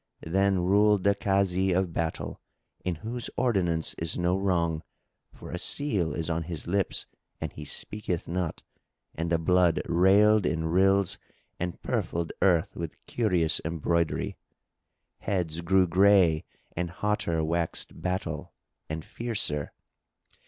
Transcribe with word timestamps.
Then 0.25 0.57
ruled 0.61 1.03
the 1.03 1.13
Kazi 1.13 1.71
of 1.73 1.93
Battle, 1.93 2.41
in 2.83 2.95
whose 3.05 3.29
ordinance 3.37 3.93
is 3.99 4.17
no 4.17 4.35
wrong, 4.35 4.81
for 5.31 5.51
a 5.51 5.59
seal 5.59 6.15
is 6.15 6.27
on 6.27 6.41
his 6.49 6.65
lips 6.65 7.05
and 7.39 7.53
he 7.53 7.63
speaketh 7.65 8.27
not; 8.27 8.63
and 9.13 9.31
the 9.31 9.37
blood 9.37 9.79
railed 9.87 10.47
in 10.47 10.65
rills 10.65 11.19
and 11.59 11.79
purfled 11.83 12.33
earth 12.41 12.75
with 12.75 12.95
curious 13.05 13.61
embroidery; 13.63 14.37
heads 15.19 15.61
grew 15.61 15.85
gray 15.87 16.45
and 16.75 16.89
hotter 17.05 17.43
waxed 17.43 18.01
battle 18.01 18.53
and 18.89 19.05
fiercer. 19.05 19.71